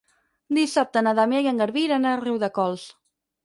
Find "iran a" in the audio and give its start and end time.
1.91-2.17